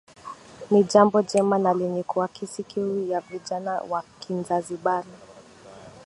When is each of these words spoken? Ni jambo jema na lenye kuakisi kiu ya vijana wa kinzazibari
Ni 0.71 0.83
jambo 0.83 1.21
jema 1.21 1.57
na 1.59 1.73
lenye 1.73 2.03
kuakisi 2.03 2.63
kiu 2.63 3.07
ya 3.07 3.19
vijana 3.21 3.81
wa 3.89 4.03
kinzazibari 4.19 5.11